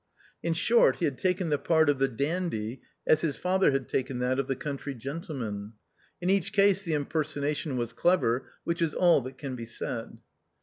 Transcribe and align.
In 0.41 0.55
short, 0.55 0.95
he 0.95 1.05
had 1.05 1.19
taken 1.19 1.49
the 1.49 1.59
part 1.59 1.87
of 1.87 1.99
the 1.99 2.07
dandy 2.07 2.81
as 3.05 3.21
his 3.21 3.37
father 3.37 3.69
had 3.69 3.87
taken 3.87 4.17
that 4.17 4.39
of 4.39 4.47
the 4.47 4.55
country 4.55 4.95
gen 4.95 5.21
tleman. 5.21 5.73
In 6.19 6.27
each 6.27 6.53
case 6.53 6.81
the 6.81 6.95
impersonation 6.95 7.77
was 7.77 7.93
clever, 7.93 8.49
which 8.63 8.81
is 8.81 8.95
all 8.95 9.21
that 9.21 9.37
can 9.37 9.55
be 9.55 9.67
said. 9.67 10.17